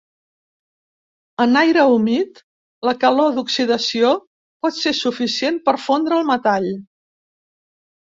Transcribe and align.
En 1.43 1.57
aire 1.59 1.83
humit, 1.97 2.39
la 2.89 2.93
calor 3.03 3.29
d'oxidació 3.35 4.13
pot 4.67 4.79
ser 4.79 4.95
suficient 5.01 5.61
per 5.69 5.75
fondre 5.85 6.19
el 6.23 6.27
metall. 6.31 6.67